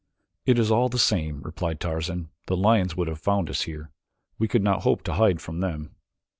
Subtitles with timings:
[0.47, 3.91] "It is all the same," replied Tarzan; "the lions would have found us here.
[4.39, 5.93] We could not hope to hide from them."